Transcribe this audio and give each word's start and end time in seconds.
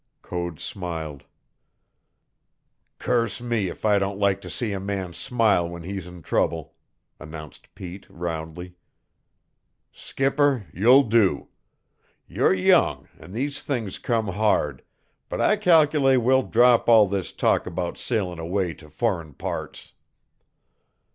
Code 0.23 0.59
smiled. 0.59 1.25
"Curse 2.97 3.39
me 3.39 3.67
if 3.67 3.85
I 3.85 3.99
don't 3.99 4.17
like 4.17 4.41
to 4.41 4.49
see 4.49 4.73
a 4.73 4.79
man 4.79 5.13
smile 5.13 5.69
when 5.69 5.83
he's 5.83 6.07
in 6.07 6.23
trouble," 6.23 6.73
announced 7.19 7.71
Pete 7.75 8.07
roundly. 8.09 8.73
"Skipper, 9.91 10.65
you'll 10.73 11.03
do. 11.03 11.49
You're 12.27 12.51
young, 12.55 13.09
an' 13.19 13.31
these 13.31 13.61
things 13.61 13.99
come 13.99 14.29
hard, 14.29 14.81
but 15.29 15.39
I 15.39 15.55
cal'late 15.55 16.19
we'll 16.23 16.41
drop 16.49 16.89
all 16.89 17.07
this 17.07 17.31
talk 17.31 17.67
about 17.67 17.95
sailin' 17.99 18.39
away 18.39 18.73
to 18.73 18.89
furrin 18.89 19.35
parts. 19.35 19.93